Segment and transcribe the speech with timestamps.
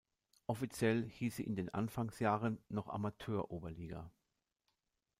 [0.47, 4.09] Offiziell hieß sie in den Anfangsjahren noch Amateur-Oberliga.